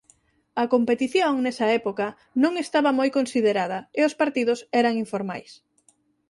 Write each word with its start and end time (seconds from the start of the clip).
A 0.61 0.63
competición 0.73 1.33
nesa 1.39 1.67
época 1.79 2.07
non 2.43 2.53
estaba 2.63 2.91
moi 2.99 3.09
considerada 3.17 3.79
e 3.99 4.01
os 4.07 4.17
partidos 4.21 4.59
eran 4.81 4.93
informais. 5.03 5.51